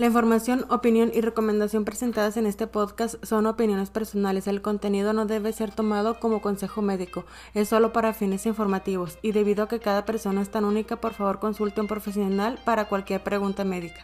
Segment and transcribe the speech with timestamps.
[0.00, 4.46] La información, opinión y recomendación presentadas en este podcast son opiniones personales.
[4.46, 9.32] El contenido no debe ser tomado como consejo médico, es solo para fines informativos y
[9.32, 12.88] debido a que cada persona es tan única, por favor consulte a un profesional para
[12.88, 14.02] cualquier pregunta médica.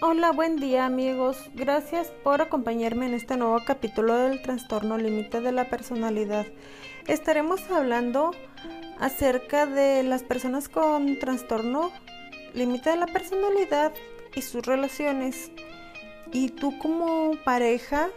[0.00, 1.50] Hola, buen día amigos.
[1.56, 6.46] Gracias por acompañarme en este nuevo capítulo del trastorno límite de la personalidad.
[7.08, 8.30] Estaremos hablando
[9.00, 11.90] acerca de las personas con trastorno
[12.56, 13.92] límite de la personalidad
[14.34, 15.52] y sus relaciones.
[16.32, 18.08] Y tú como pareja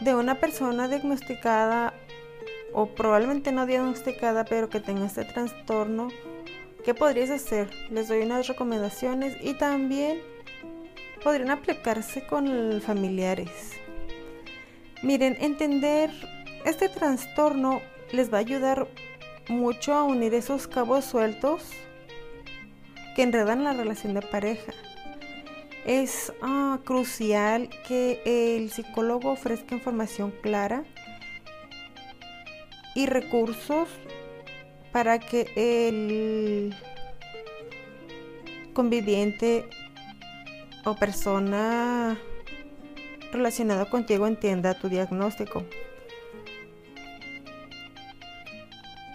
[0.00, 1.92] de una persona diagnosticada
[2.72, 6.08] o probablemente no diagnosticada pero que tenga este trastorno,
[6.84, 7.68] ¿qué podrías hacer?
[7.90, 10.20] Les doy unas recomendaciones y también
[11.22, 13.72] podrían aplicarse con familiares.
[15.02, 16.10] Miren, entender
[16.64, 17.82] este trastorno
[18.12, 18.88] les va a ayudar
[19.48, 21.62] mucho a unir esos cabos sueltos
[23.14, 24.72] que enredan la relación de pareja.
[25.84, 30.84] Es ah, crucial que el psicólogo ofrezca información clara
[32.94, 33.88] y recursos
[34.92, 36.74] para que el
[38.74, 39.68] conviviente
[40.84, 42.18] o persona
[43.32, 45.64] relacionada contigo entienda tu diagnóstico.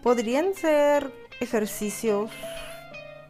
[0.04, 2.30] Podrían ser ejercicios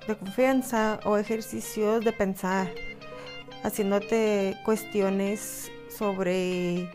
[0.08, 2.72] de confianza o ejercicios de pensar,
[3.64, 6.90] haciéndote cuestiones sobre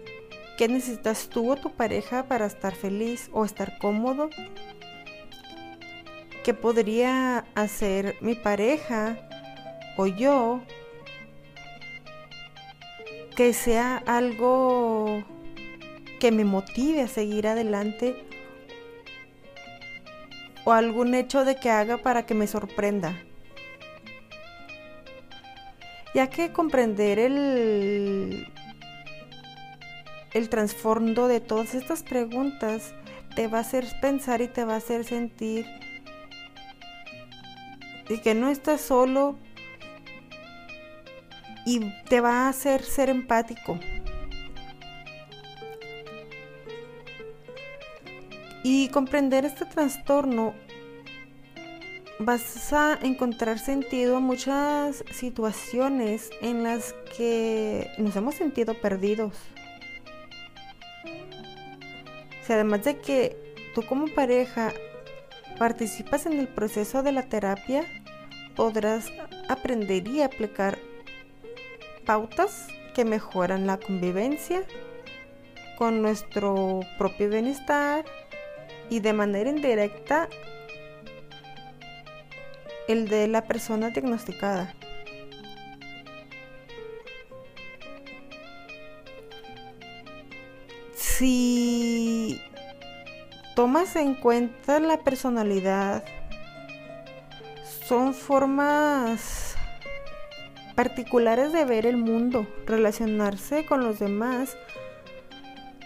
[0.57, 4.31] qué necesitas tú o tu pareja para estar feliz o estar cómodo.
[6.45, 9.19] ¿Qué podría hacer mi pareja
[9.97, 10.63] o yo
[13.37, 15.25] que sea algo
[16.19, 18.30] que me motive a seguir adelante
[20.71, 23.21] o algún hecho de que haga para que me sorprenda.
[26.15, 28.47] Ya que comprender el,
[30.33, 32.95] el trasfondo de todas estas preguntas
[33.35, 35.67] te va a hacer pensar y te va a hacer sentir
[38.09, 39.37] y que no estás solo
[41.67, 43.77] y te va a hacer ser empático.
[48.63, 50.55] Y comprender este trastorno
[52.19, 59.35] vas a encontrar sentido a muchas situaciones en las que nos hemos sentido perdidos.
[62.49, 63.37] O además de que
[63.75, 64.73] tú como pareja
[65.57, 67.85] participas en el proceso de la terapia,
[68.57, 69.07] podrás
[69.49, 70.79] aprender y aplicar
[72.05, 74.65] pautas que mejoran la convivencia
[75.79, 78.05] con nuestro propio bienestar
[78.91, 80.29] y de manera indirecta
[82.89, 84.75] el de la persona diagnosticada.
[90.95, 92.41] Si
[93.55, 96.03] tomas en cuenta la personalidad,
[97.87, 99.55] son formas
[100.75, 104.57] particulares de ver el mundo, relacionarse con los demás.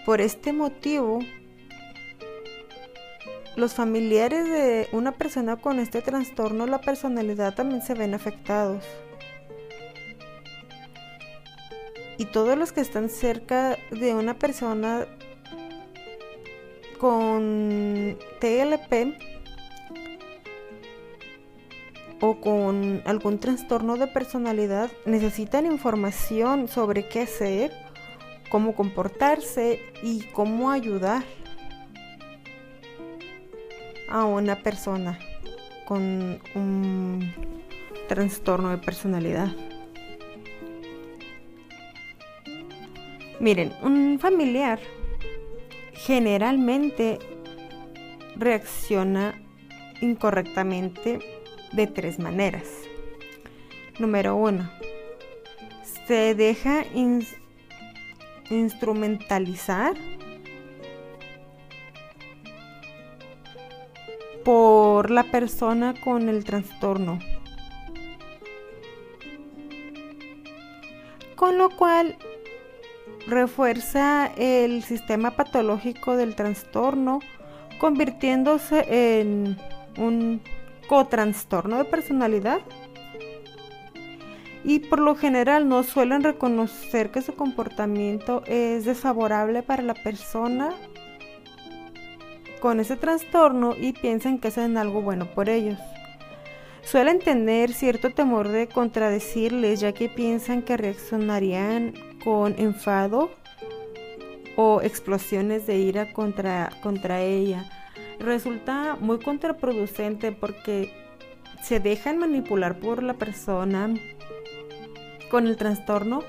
[0.06, 1.19] Por este motivo,
[3.56, 8.84] los familiares de una persona con este trastorno, la personalidad también se ven afectados.
[12.19, 15.06] Y todos los que están cerca de una persona
[16.98, 19.19] con TLP
[22.20, 27.72] o con algún trastorno de personalidad necesitan información sobre qué hacer,
[28.48, 31.25] cómo comportarse y cómo ayudar
[34.14, 35.19] a una persona
[35.86, 37.34] con un
[38.06, 39.49] trastorno de personalidad.
[43.40, 44.78] Miren, un familiar
[45.94, 47.19] generalmente
[48.37, 49.34] reacciona
[50.00, 51.19] incorrectamente
[51.72, 52.69] de tres maneras.
[53.99, 54.70] Número uno,
[56.06, 56.84] se deja
[58.49, 59.96] instrumentalizar
[64.44, 67.19] por la persona con el trastorno.
[71.35, 72.17] Con lo cual
[73.26, 77.20] refuerza el sistema patológico del trastorno,
[77.81, 79.56] convirtiéndose en
[79.99, 80.43] un
[80.88, 82.61] cotrastorno de personalidad.
[84.62, 90.70] Y por lo general no suelen reconocer que su comportamiento es desfavorable para la persona
[92.64, 95.78] con ese trastorno y piensan que hacen algo bueno por ellos.
[96.81, 101.93] Suelen tener cierto temor de contradecirles ya que piensan que reaccionarían
[102.25, 103.28] con enfado
[104.56, 107.70] o explosiones de ira contra, contra ella.
[108.19, 110.90] Resulta muy contraproducente porque
[111.62, 113.93] se dejan manipular por la persona
[115.31, 116.22] con el trastorno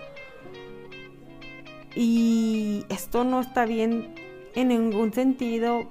[1.95, 4.13] y esto no está bien
[4.53, 5.87] en ningún sentido,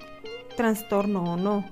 [0.57, 1.65] trastorno o no.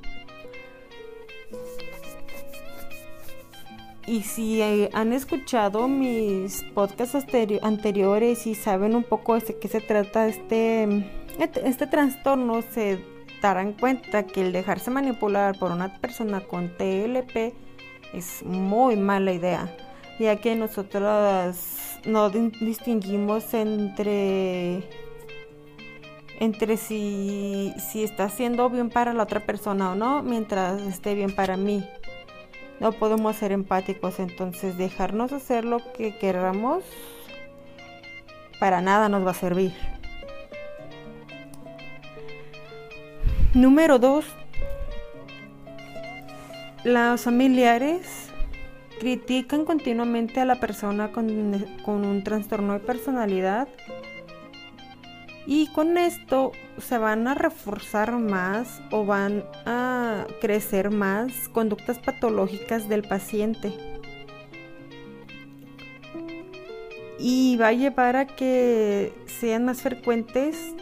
[4.07, 7.25] Y si eh, han escuchado mis podcasts
[7.63, 11.09] anteriores y saben un poco de qué se trata este,
[11.39, 12.99] este, trastorno, se
[13.41, 17.55] darán cuenta que el dejarse manipular por una persona con TLP
[18.13, 19.75] es muy mala idea,
[20.19, 21.67] ya que nosotros
[22.05, 24.83] no distinguimos entre
[26.43, 31.33] entre si, si está siendo bien para la otra persona o no, mientras esté bien
[31.33, 31.89] para mí.
[32.81, 36.83] No podemos ser empáticos, entonces dejarnos hacer lo que queramos
[38.59, 39.73] para nada nos va a servir.
[43.55, 44.25] Número 2.
[46.83, 48.31] Los familiares
[48.99, 53.69] critican continuamente a la persona con, con un trastorno de personalidad
[55.47, 62.89] y con esto se van a reforzar más o van a crecer más conductas patológicas
[62.89, 63.73] del paciente.
[67.19, 70.75] Y va a llevar a que sean más frecuentes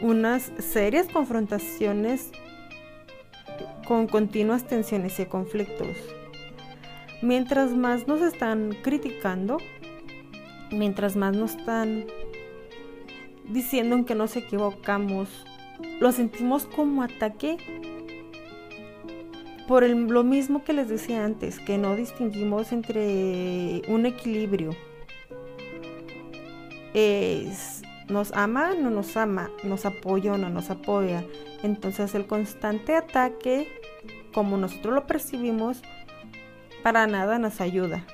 [0.00, 2.30] unas serias confrontaciones
[3.86, 5.96] con continuas tensiones y conflictos.
[7.20, 9.58] Mientras más nos están criticando,
[10.72, 12.06] mientras más nos están
[13.48, 15.28] diciendo que nos equivocamos,
[16.00, 17.56] lo sentimos como ataque
[19.66, 24.76] por lo mismo que les decía antes, que no distinguimos entre un equilibrio.
[26.94, 31.24] Es, nos ama, no nos ama, nos apoya o no nos apoya.
[31.62, 33.68] Entonces el constante ataque,
[34.34, 35.80] como nosotros lo percibimos,
[36.82, 38.04] para nada nos ayuda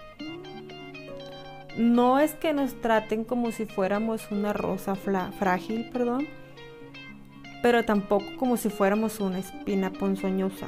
[1.79, 6.27] no es que nos traten como si fuéramos una rosa frágil, perdón,
[7.63, 10.67] pero tampoco como si fuéramos una espina ponzoñosa.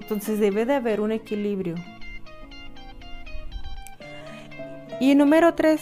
[0.00, 1.76] Entonces debe de haber un equilibrio.
[4.98, 5.80] Y número 3.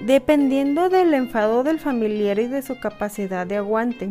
[0.00, 4.10] Dependiendo del enfado del familiar y de su capacidad de aguante.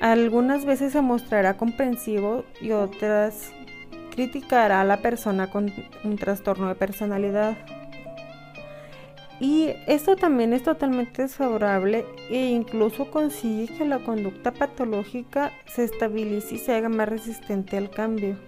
[0.00, 3.52] Algunas veces se mostrará comprensivo y otras
[4.16, 5.70] criticará a la persona con
[6.02, 7.56] un trastorno de personalidad.
[9.38, 16.54] Y esto también es totalmente desfavorable e incluso consigue que la conducta patológica se estabilice
[16.54, 18.38] y se haga más resistente al cambio.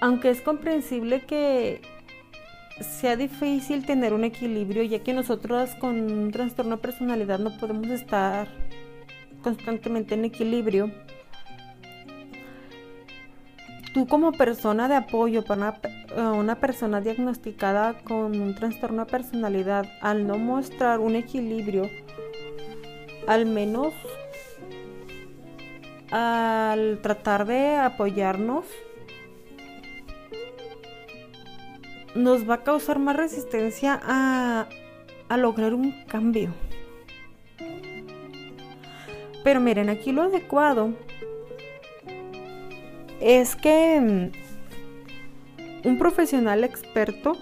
[0.00, 1.82] Aunque es comprensible que
[2.80, 7.88] sea difícil tener un equilibrio, ya que nosotros con un trastorno de personalidad no podemos
[7.88, 8.48] estar
[9.42, 10.90] constantemente en equilibrio
[13.92, 15.80] tú como persona de apoyo para
[16.34, 21.88] una, persona diagnosticada con un trastorno de personalidad, al no mostrar un equilibrio,
[23.26, 23.92] al menos
[26.10, 28.66] al tratar de apoyarnos,
[32.14, 34.68] nos va a causar más resistencia a,
[35.28, 36.52] a lograr un cambio.
[39.44, 40.92] Pero miren, aquí lo adecuado
[43.22, 47.34] es que mm, un profesional experto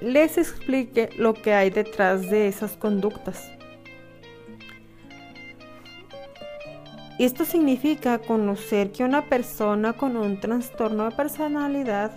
[0.00, 3.50] les explique lo que hay detrás de esas conductas.
[7.20, 12.10] Esto significa conocer que una persona con un trastorno de personalidad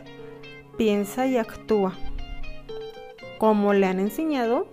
[0.75, 1.93] piensa y actúa
[3.37, 4.67] como le han enseñado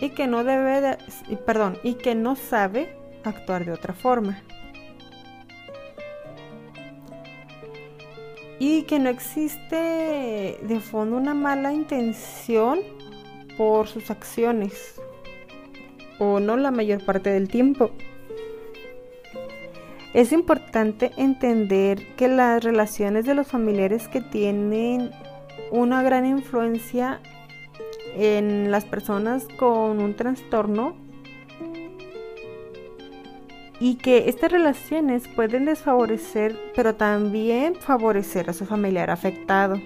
[0.00, 0.96] y que no debe
[1.44, 4.42] perdón, y que no sabe actuar de otra forma.
[8.58, 12.80] Y que no existe de fondo una mala intención
[13.56, 15.00] por sus acciones
[16.18, 17.90] o no la mayor parte del tiempo.
[20.14, 25.10] Es importante entender que las relaciones de los familiares que tienen
[25.70, 27.20] una gran influencia
[28.16, 30.96] en las personas con un trastorno
[33.80, 39.80] y que estas relaciones pueden desfavorecer, pero también favorecer a su familiar afectado.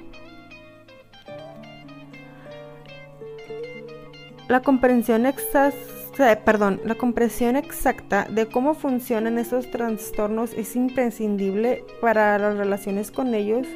[4.48, 5.26] La comprensión
[6.44, 13.34] perdón, la comprensión exacta de cómo funcionan esos trastornos es imprescindible para las relaciones con
[13.34, 13.66] ellos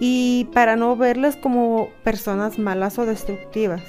[0.00, 3.82] y para no verlas como personas malas o destructivas.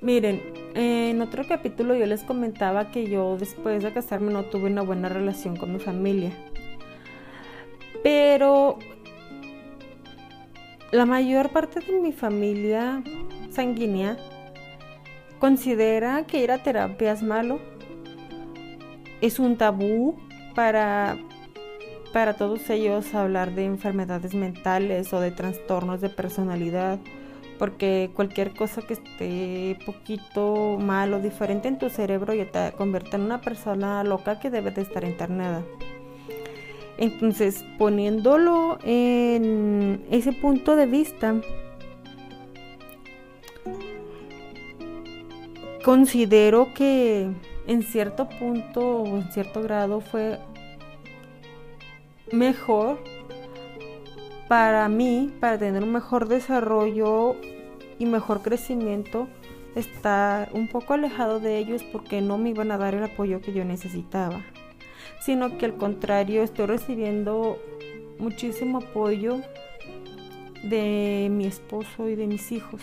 [0.00, 4.82] Miren, en otro capítulo yo les comentaba que yo después de casarme no tuve una
[4.82, 6.32] buena relación con mi familia.
[8.02, 8.78] Pero
[10.90, 13.02] la mayor parte de mi familia
[13.50, 14.16] sanguínea
[15.38, 17.60] considera que ir a terapia es malo.
[19.20, 20.16] Es un tabú
[20.54, 21.16] para,
[22.12, 26.98] para todos ellos hablar de enfermedades mentales o de trastornos de personalidad
[27.58, 33.16] porque cualquier cosa que esté poquito mal o diferente en tu cerebro ya te convierte
[33.16, 35.62] en una persona loca que debe de estar internada.
[36.96, 41.34] Entonces, poniéndolo en ese punto de vista,
[45.84, 47.30] considero que
[47.66, 50.38] en cierto punto o en cierto grado fue
[52.32, 52.98] mejor
[54.54, 57.34] para mí, para tener un mejor desarrollo
[57.98, 59.26] y mejor crecimiento,
[59.74, 63.52] estar un poco alejado de ellos porque no me iban a dar el apoyo que
[63.52, 64.44] yo necesitaba,
[65.20, 67.58] sino que al contrario estoy recibiendo
[68.20, 69.40] muchísimo apoyo
[70.62, 72.80] de mi esposo y de mis hijos.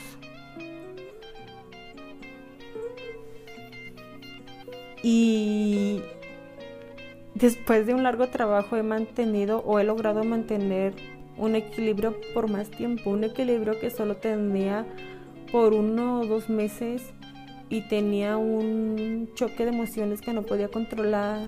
[5.01, 6.01] Y
[7.34, 12.70] después de un largo trabajo he mantenido o he logrado mantener un equilibrio por más
[12.70, 14.86] tiempo, un equilibrio que solo tenía
[15.52, 17.14] por uno o dos meses
[17.70, 21.48] y tenía un choque de emociones que no podía controlar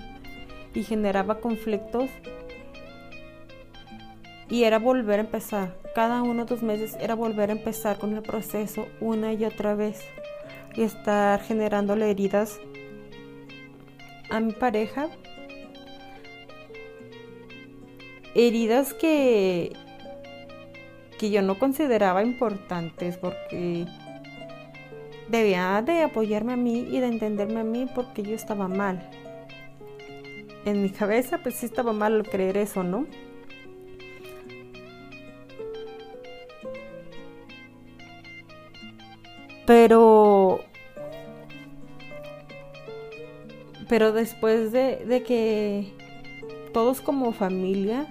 [0.74, 2.10] y generaba conflictos
[4.50, 5.78] y era volver a empezar.
[5.96, 9.76] Cada uno o dos meses era volver a empezar con el proceso una y otra
[9.76, 10.02] vez
[10.76, 12.60] y estar generándole heridas
[14.30, 15.10] a mi pareja.
[18.36, 19.74] Heridas que
[21.18, 23.86] que yo no consideraba importantes porque
[25.30, 29.10] debía de apoyarme a mí y de entenderme a mí porque yo estaba mal.
[30.66, 33.08] En mi cabeza pues sí estaba mal creer eso, ¿no?
[39.66, 40.60] Pero
[43.88, 45.94] pero después de, de que
[46.74, 48.08] todos como familia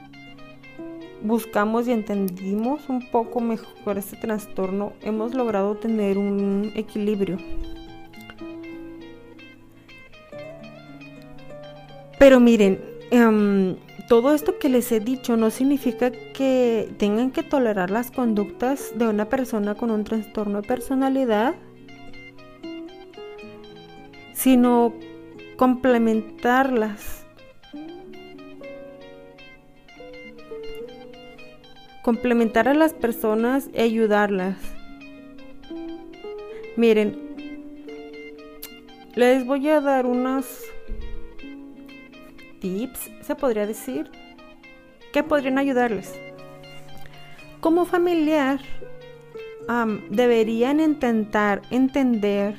[1.22, 7.38] buscamos y entendimos un poco mejor este trastorno, hemos logrado tener un equilibrio.
[12.18, 13.76] Pero miren, em,
[14.08, 19.08] todo esto que les he dicho no significa que tengan que tolerar las conductas de
[19.08, 21.54] una persona con un trastorno de personalidad,
[24.32, 24.92] sino
[25.56, 27.21] complementarlas
[32.02, 34.56] complementar a las personas y ayudarlas.
[36.76, 37.18] Miren,
[39.14, 40.46] les voy a dar unos
[42.60, 44.10] tips, se podría decir,
[45.12, 46.12] que podrían ayudarles.
[47.60, 48.60] Como familiar,
[50.10, 52.56] deberían intentar entender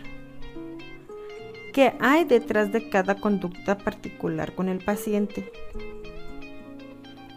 [1.73, 5.51] qué hay detrás de cada conducta particular con el paciente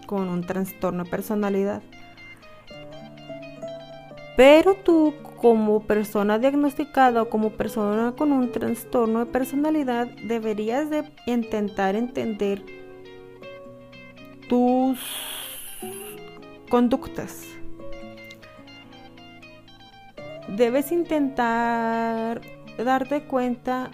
[0.07, 1.83] con un trastorno de personalidad.
[4.37, 11.05] Pero tú como persona diagnosticada o como persona con un trastorno de personalidad deberías de
[11.27, 12.63] intentar entender
[14.49, 14.99] tus
[16.69, 17.45] conductas.
[20.49, 22.41] Debes intentar
[22.77, 23.91] darte cuenta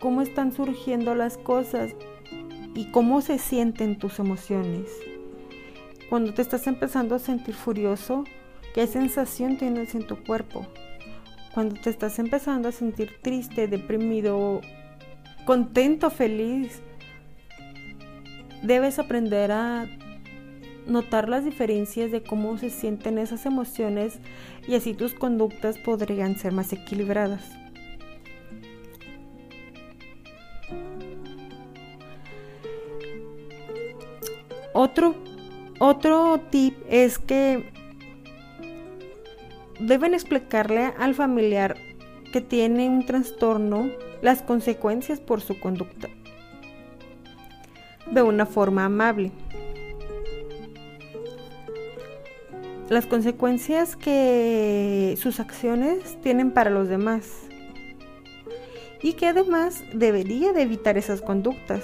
[0.00, 1.94] cómo están surgiendo las cosas
[2.74, 4.90] y cómo se sienten tus emociones.
[6.10, 8.24] Cuando te estás empezando a sentir furioso,
[8.74, 10.66] ¿Qué sensación tienes en tu cuerpo?
[11.54, 14.62] Cuando te estás empezando a sentir triste, deprimido,
[15.44, 16.82] contento, feliz,
[18.64, 19.86] debes aprender a
[20.88, 24.18] notar las diferencias de cómo se sienten esas emociones
[24.66, 27.48] y así tus conductas podrían ser más equilibradas.
[34.72, 35.14] Otro,
[35.78, 37.72] otro tip es que
[39.80, 41.76] deben explicarle al familiar
[42.32, 43.90] que tiene un trastorno
[44.22, 46.08] las consecuencias por su conducta
[48.10, 49.32] de una forma amable.
[52.88, 57.28] las consecuencias que sus acciones tienen para los demás
[59.02, 61.82] y que además debería de evitar esas conductas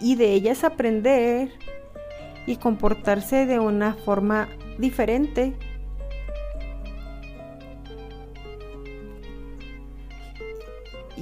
[0.00, 1.50] y de ellas aprender
[2.46, 4.48] y comportarse de una forma
[4.78, 5.54] diferente.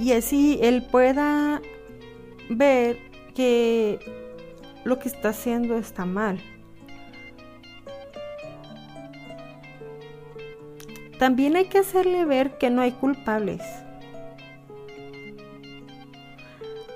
[0.03, 1.63] Y así él pueda
[2.51, 2.99] ver
[3.37, 4.01] que
[4.83, 6.41] lo que está haciendo está mal.
[11.21, 13.63] También hay que hacerle ver que no hay culpables.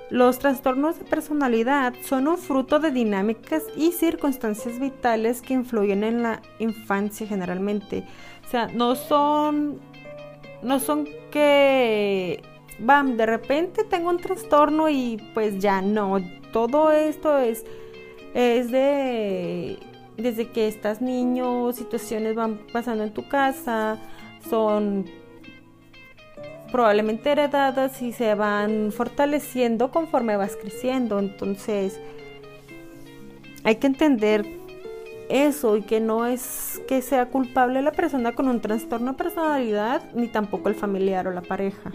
[0.09, 6.23] Los trastornos de personalidad son un fruto de dinámicas y circunstancias vitales que influyen en
[6.23, 8.03] la infancia generalmente.
[8.45, 9.79] O sea, no son
[10.61, 12.41] no son que
[12.79, 16.19] bam, de repente tengo un trastorno y pues ya no,
[16.51, 17.65] todo esto es
[18.33, 19.79] es de
[20.17, 23.97] desde que estás niño, situaciones van pasando en tu casa,
[24.49, 25.05] son
[26.71, 31.19] probablemente heredadas y se van fortaleciendo conforme vas creciendo.
[31.19, 31.99] Entonces,
[33.63, 34.45] hay que entender
[35.29, 40.11] eso y que no es que sea culpable la persona con un trastorno de personalidad,
[40.13, 41.91] ni tampoco el familiar o la pareja.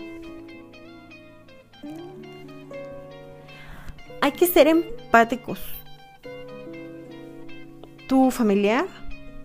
[4.22, 5.60] Hay que ser empáticos.
[8.08, 8.86] Tu familiar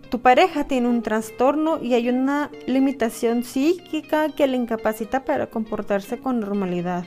[0.10, 6.17] tu pareja tiene un trastorno y hay una limitación psíquica que le incapacita para comportarse
[6.17, 7.03] con normalidad.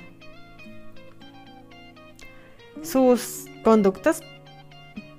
[2.83, 4.21] Sus conductas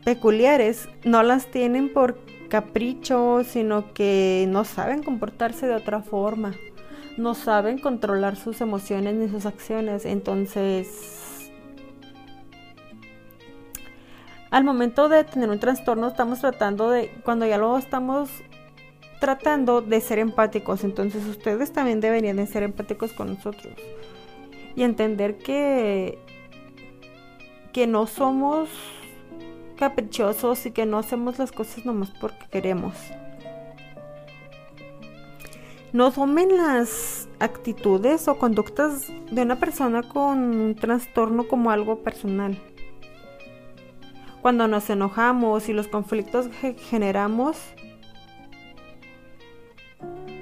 [0.06, 6.54] peculiares no las tienen por capricho, sino que no saben comportarse de otra forma,
[7.18, 11.21] no saben controlar sus emociones ni sus acciones, entonces
[14.52, 18.30] al momento de tener un trastorno estamos tratando de, cuando ya lo estamos
[19.20, 23.74] tratando de ser empáticos, entonces ustedes también deberían de ser empáticos con nosotros
[24.76, 26.20] y entender que
[27.72, 28.70] que no somos
[29.78, 32.94] caprichosos y que no hacemos las cosas nomás porque queremos.
[35.94, 42.58] No tomen las actitudes o conductas de una persona con un trastorno como algo personal
[44.42, 47.58] cuando nos enojamos y los conflictos que generamos,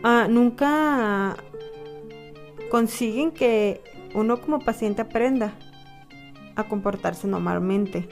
[0.04, 1.36] ah, nunca
[2.70, 3.82] consiguen que
[4.14, 5.54] uno como paciente aprenda
[6.56, 8.08] a comportarse normalmente.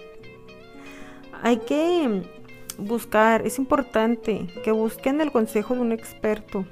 [1.41, 2.23] Hay que
[2.78, 6.65] buscar, es importante que busquen el consejo de un experto,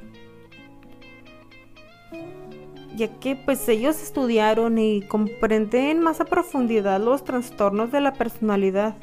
[2.96, 8.96] ya que pues ellos estudiaron y comprenden más a profundidad los trastornos de la personalidad.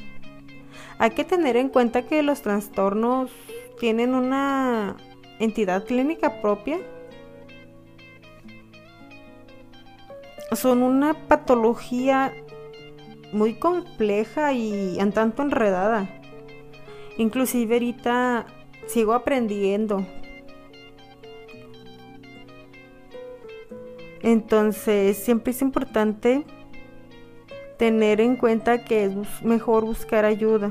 [0.98, 3.30] Hay que tener en cuenta que los trastornos
[3.78, 4.96] tienen una
[5.38, 6.78] entidad clínica propia.
[10.52, 12.32] Son una patología
[13.32, 16.08] muy compleja y un tanto enredada.
[17.18, 18.46] Inclusive ahorita
[18.86, 20.06] sigo aprendiendo
[24.22, 26.44] Entonces, siempre es importante
[27.76, 30.70] tener en cuenta que es mejor buscar ayuda.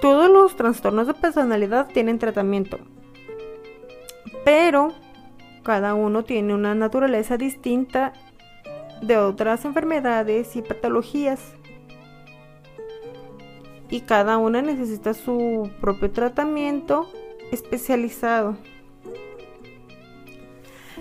[0.00, 2.78] Todos los trastornos de personalidad tienen tratamiento,
[4.44, 4.92] pero
[5.62, 8.12] cada uno tiene una naturaleza distinta
[9.02, 11.54] de otras enfermedades y patologías.
[13.90, 17.08] Y cada una necesita su propio tratamiento
[17.52, 18.56] especializado.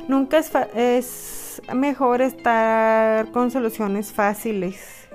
[0.08, 5.08] Nunca es, es mejor estar con soluciones fáciles,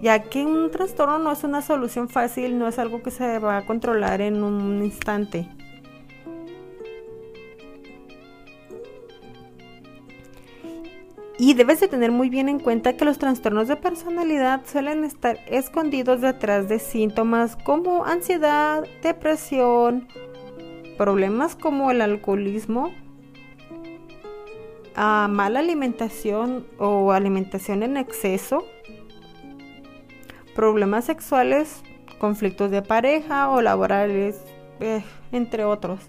[0.00, 3.58] ya que un trastorno no es una solución fácil, no es algo que se va
[3.58, 5.48] a controlar en un instante.
[11.40, 15.38] Y debes de tener muy bien en cuenta que los trastornos de personalidad suelen estar
[15.46, 20.08] escondidos detrás de síntomas como ansiedad, depresión,
[20.96, 22.92] problemas como el alcoholismo,
[24.96, 28.64] a mala alimentación o alimentación en exceso,
[30.56, 31.84] problemas sexuales,
[32.18, 34.42] conflictos de pareja o laborales,
[34.80, 36.00] eh, entre otros.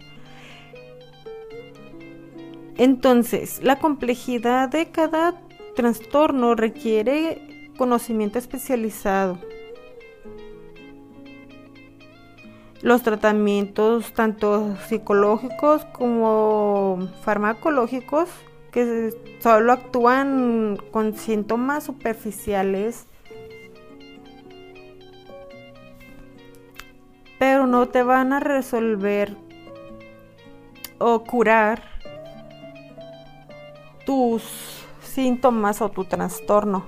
[2.80, 5.36] Entonces, la complejidad de cada
[5.76, 9.38] trastorno requiere conocimiento especializado.
[12.82, 18.30] Los tratamientos tanto psicológicos como farmacológicos
[18.72, 23.08] que solo actúan con síntomas superficiales,
[27.38, 29.36] pero no te van a resolver
[30.98, 31.99] o curar
[34.10, 34.42] tus
[35.04, 36.84] síntomas o tu trastorno.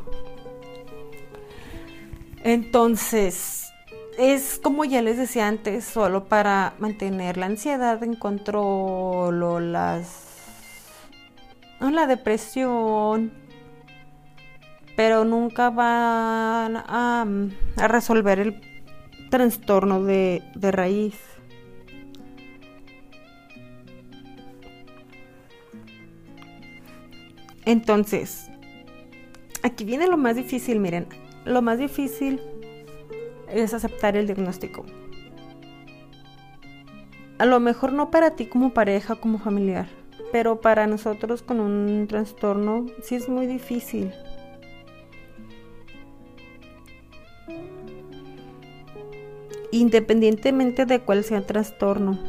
[2.44, 3.72] Entonces,
[4.18, 10.30] es como ya les decía antes, solo para mantener la ansiedad en control o las
[11.80, 13.32] la depresión,
[14.98, 17.28] pero nunca van a,
[17.88, 18.62] resolver el
[19.30, 21.31] trastorno de, de raíz.
[27.72, 28.50] Entonces,
[29.64, 31.08] aquí viene lo más difícil, miren,
[31.46, 32.42] lo más difícil
[33.48, 34.86] es aceptar el diagnóstico.
[37.38, 39.88] A lo mejor no para ti como pareja, como familiar,
[40.34, 44.12] pero para nosotros con un trastorno sí es muy difícil.
[49.72, 52.20] Independientemente de cuál sea el trastorno.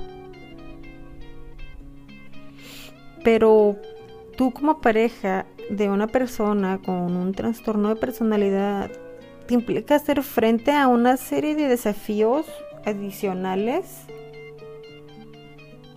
[3.24, 3.76] Pero
[4.36, 8.90] tú como pareja de una persona con un trastorno de personalidad
[9.46, 12.46] te implica hacer frente a una serie de desafíos
[12.84, 14.06] adicionales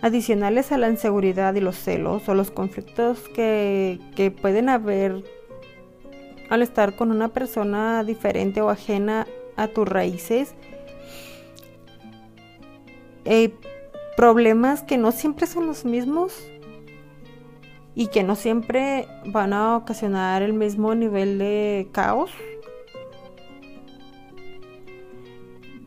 [0.02, 3.98] adicionales a la inseguridad y los celos o los conflictos que,
[4.40, 5.24] pueden haber
[6.48, 10.54] al estar con una persona diferente o ajena a tus raíces.
[13.24, 13.52] Eh,
[14.16, 16.32] problemas que no siempre son los mismos
[17.96, 22.30] y que no siempre van a ocasionar el mismo nivel de caos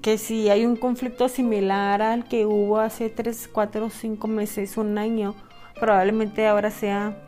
[0.02, 4.98] que si hay un conflicto similar al que hubo hace 3, 4, 5 meses, un
[4.98, 5.36] año,
[5.80, 7.28] probablemente ahora sea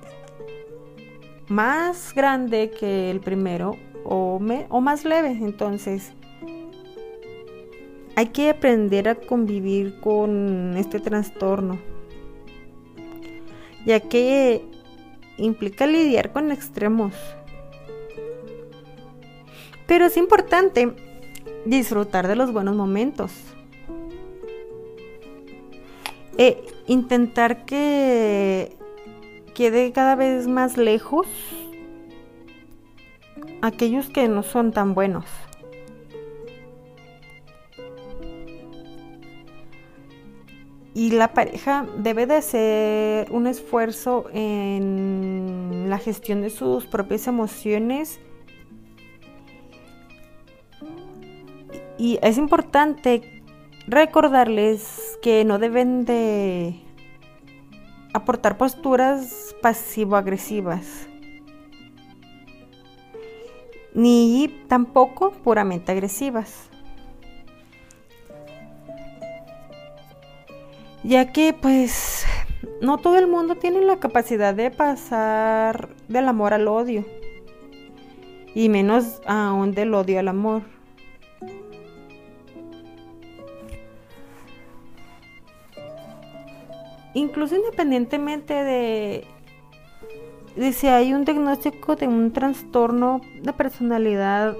[1.47, 4.39] más grande que el primero o,
[4.69, 5.31] o más leve.
[5.31, 6.13] Entonces,
[8.15, 11.77] hay que aprender a convivir con este trastorno,
[13.85, 14.70] ya que
[15.41, 17.13] implica lidiar con extremos.
[19.87, 20.93] Pero es importante
[21.65, 23.33] disfrutar de los buenos momentos.
[26.37, 28.77] E intentar que
[29.53, 31.27] quede cada vez más lejos
[33.61, 35.25] aquellos que no son tan buenos.
[41.01, 48.19] Y la pareja debe de hacer un esfuerzo en la gestión de sus propias emociones
[52.01, 53.43] Y es importante
[53.85, 56.79] recordarles que no deben de
[58.11, 61.07] aportar posturas pasivo-agresivas.
[63.93, 66.70] Ni tampoco puramente agresivas.
[71.03, 72.25] Ya que pues
[72.81, 77.05] no todo el mundo tiene la capacidad de pasar del amor al odio.
[78.53, 80.63] Y menos aún del odio al amor.
[87.13, 89.25] incluso independientemente de,
[90.71, 94.55] si hay un diagnóstico de un trastorno de personalidad,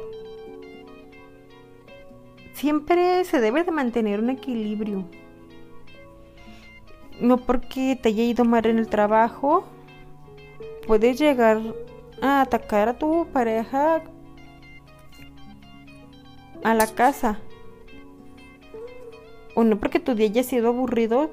[2.54, 5.06] siempre se debe de mantener un equilibrio.
[7.21, 9.63] No porque te haya ido mal en el trabajo,
[10.88, 11.62] puedes llegar
[12.19, 14.01] a atacar a tu pareja
[16.63, 17.39] a la casa.
[19.53, 21.29] O no porque tu día haya sido aburrido,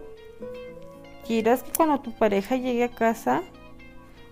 [1.26, 3.42] quieras que cuando tu pareja llegue a casa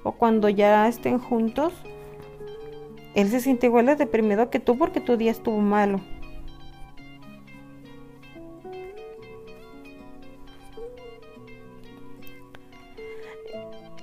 [0.02, 1.72] o cuando ya estén juntos,
[3.14, 6.02] él se siente igual de deprimido que tú porque tu día estuvo malo.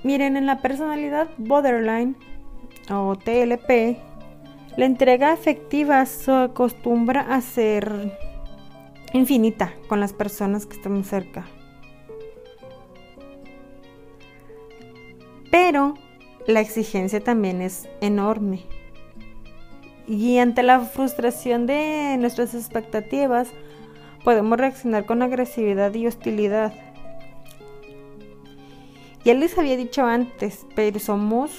[0.04, 2.14] Miren, en la personalidad borderline
[2.90, 3.96] o TLP,
[4.76, 8.12] la entrega afectiva se acostumbra a ser
[9.14, 11.46] infinita con las personas que estamos cerca.
[15.50, 15.94] Pero
[16.46, 18.64] la exigencia también es enorme.
[20.06, 23.48] Y ante la frustración de nuestras expectativas,
[24.22, 26.74] podemos reaccionar con agresividad y hostilidad.
[29.24, 31.50] Ya les había dicho antes, pero somos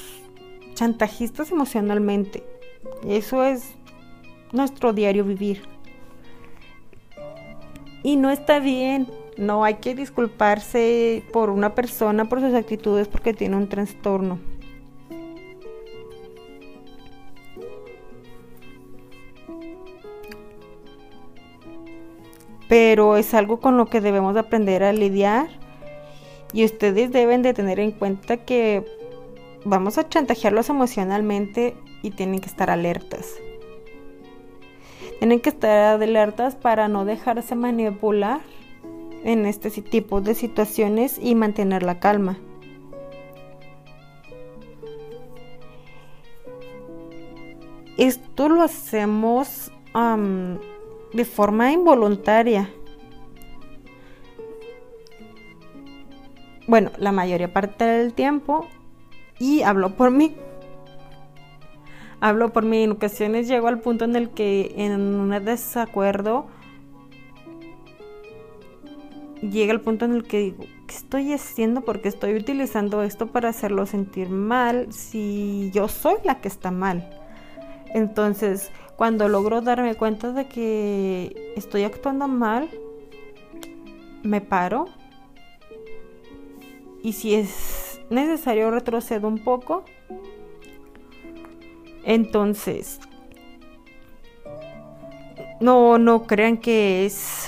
[0.75, 2.43] chantajistas emocionalmente.
[3.08, 3.73] Eso es
[4.51, 5.63] nuestro diario vivir.
[8.04, 13.34] Y no está bien No hay que disculparse por una persona por sus actitudes porque
[13.34, 14.39] tiene un trastorno.
[22.69, 25.64] Pero es algo con lo que debemos aprender a lidiar
[26.56, 28.86] y ustedes deben de tener en cuenta que
[29.65, 33.28] vamos a chantajearlos emocionalmente y tienen que estar alertas.
[35.20, 38.39] Tienen que estar alertas para no dejarse manipular
[39.26, 42.39] en este tipo de situaciones y mantener la calma.
[47.98, 49.74] Esto lo hacemos
[51.12, 52.70] de forma involuntaria.
[56.67, 58.67] Bueno, la mayoría parte del tiempo
[59.39, 60.36] y hablo por mí.
[62.21, 62.84] Hablo por mí.
[62.84, 66.47] En ocasiones llego al punto en el que en un desacuerdo
[69.41, 71.82] llega el punto en el que digo, ¿qué estoy haciendo?
[71.82, 77.10] Porque estoy utilizando esto para hacerlo sentir mal si yo soy la que está mal.
[77.93, 82.69] Entonces, cuando logro darme cuenta de que estoy actuando mal,
[84.23, 84.86] me paro.
[87.06, 89.86] Y si es necesario retrocedo un poco.
[92.04, 93.00] Entonces,
[95.62, 97.48] no, no crean que es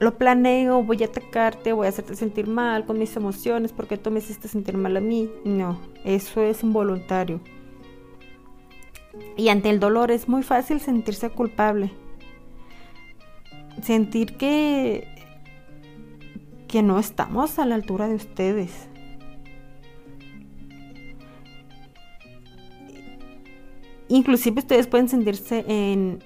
[0.00, 4.10] lo planeo, voy a atacarte, voy a hacerte sentir mal con mis emociones porque tú
[4.10, 5.30] me hiciste sentir mal a mí.
[5.44, 7.40] No, eso es involuntario.
[9.36, 11.92] Y ante el dolor es muy fácil sentirse culpable.
[13.82, 15.13] Sentir que
[16.74, 18.88] que no estamos a la altura de ustedes.
[24.08, 26.18] Inclusive ustedes pueden sentirse en,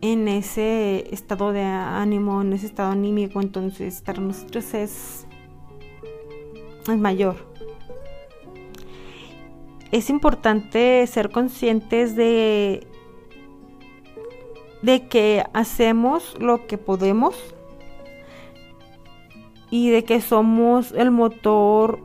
[0.00, 5.26] en ese estado de ánimo, en ese estado anímico, entonces para nosotros es,
[6.88, 7.36] es mayor
[9.92, 12.86] es importante ser conscientes de,
[14.80, 17.53] de que hacemos lo que podemos
[19.74, 21.98] y de que somos el motor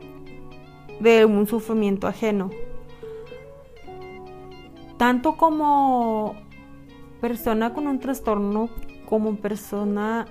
[0.98, 2.50] de un sufrimiento ajeno.
[4.96, 6.34] Tanto como
[7.20, 8.70] persona con un trastorno
[9.08, 10.26] como persona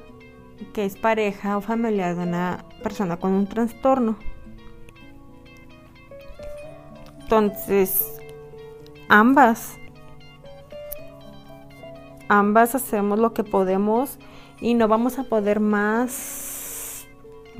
[0.73, 4.17] que es pareja o familiar de una persona con un trastorno.
[7.21, 8.19] Entonces,
[9.07, 9.77] ambas,
[12.27, 14.19] ambas hacemos lo que podemos
[14.59, 16.38] y no vamos a poder más,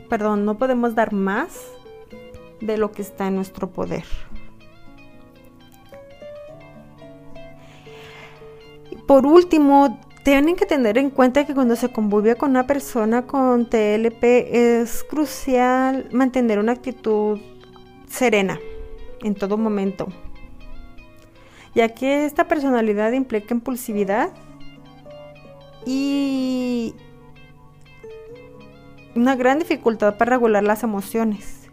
[0.09, 1.67] perdón, no podemos dar más
[2.59, 4.03] de lo que está en nuestro poder.
[9.07, 13.67] Por último, tienen que tener en cuenta que cuando se convive con una persona con
[13.67, 17.39] TLP es crucial mantener una actitud
[18.07, 18.59] serena
[19.23, 20.07] en todo momento,
[21.73, 24.29] ya que esta personalidad implica impulsividad
[25.85, 26.93] y
[29.19, 31.69] una gran dificultad para regular las emociones.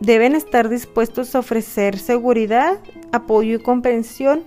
[0.00, 2.78] Deben estar dispuestos a ofrecer seguridad,
[3.10, 4.44] apoyo y comprensión,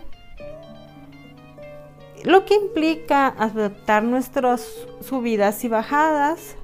[2.24, 4.66] lo que implica adaptar nuestras
[5.02, 6.56] subidas y bajadas,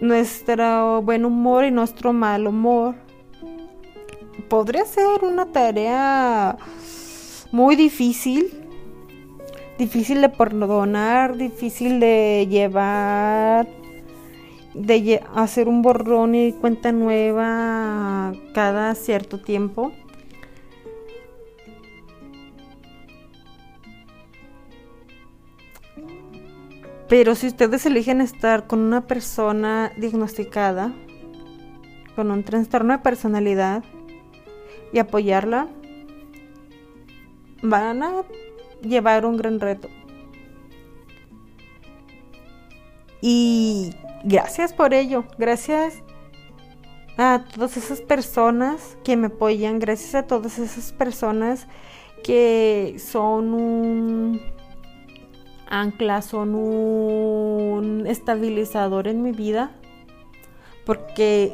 [0.00, 2.94] nuestro buen humor y nuestro mal humor.
[4.48, 6.58] Podría ser una tarea
[7.52, 8.61] muy difícil,
[9.82, 13.66] difícil de perdonar, difícil de llevar,
[14.74, 19.90] de hacer un borrón y cuenta nueva cada cierto tiempo.
[27.08, 30.92] Pero si ustedes eligen estar con una persona diagnosticada
[32.14, 33.82] con un trastorno de personalidad
[34.92, 35.66] y apoyarla,
[37.62, 38.22] van a
[38.82, 39.88] llevar un gran reto.
[43.20, 46.02] Y gracias por ello, gracias
[47.16, 51.68] a todas esas personas que me apoyan, gracias a todas esas personas
[52.24, 54.40] que son un
[55.68, 59.70] anclas, son un estabilizador en mi vida,
[60.84, 61.52] porque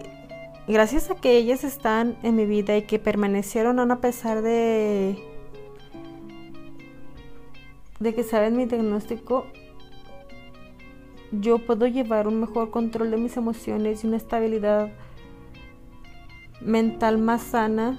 [0.66, 5.18] gracias a que ellas están en mi vida y que permanecieron a pesar de
[8.00, 9.46] de que saben mi diagnóstico,
[11.32, 14.90] yo puedo llevar un mejor control de mis emociones y una estabilidad
[16.60, 17.98] mental más sana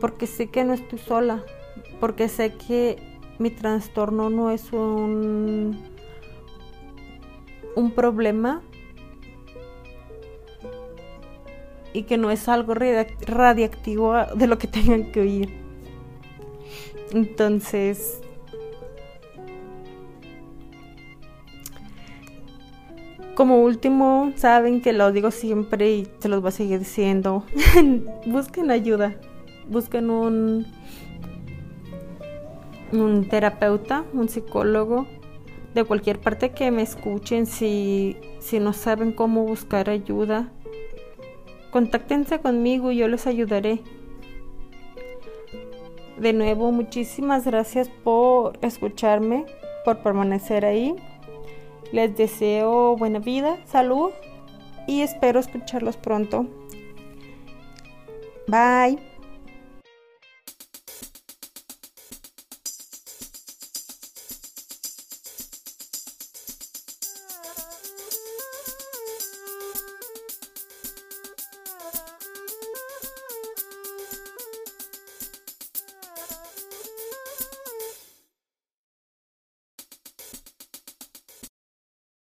[0.00, 1.42] porque sé que no estoy sola,
[2.00, 2.96] porque sé que
[3.38, 5.80] mi trastorno no es un,
[7.74, 8.62] un problema
[11.92, 15.66] y que no es algo radiactivo de lo que tengan que oír.
[17.12, 18.20] Entonces,
[23.36, 27.44] como último, saben que lo digo siempre y se los voy a seguir diciendo.
[28.26, 29.14] busquen ayuda.
[29.68, 30.66] Busquen un
[32.92, 35.06] un terapeuta, un psicólogo,
[35.74, 40.52] de cualquier parte que me escuchen si si no saben cómo buscar ayuda
[41.76, 43.80] Contáctense conmigo y yo les ayudaré.
[46.18, 49.44] De nuevo, muchísimas gracias por escucharme,
[49.84, 50.96] por permanecer ahí.
[51.92, 54.10] Les deseo buena vida, salud
[54.86, 56.46] y espero escucharlos pronto.
[58.48, 59.15] Bye.